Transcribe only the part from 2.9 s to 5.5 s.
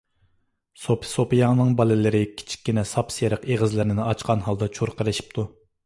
ساپسېرىق ئېغىزلىرىنى ئاچقان ھالدا چۇرقىرىشىپتۇ.